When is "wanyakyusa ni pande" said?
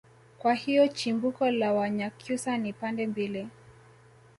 1.73-3.07